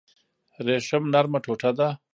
ریشم 0.65 1.03
نرمه 1.13 1.39
ټوټه 1.43 1.71
ده 1.77 1.87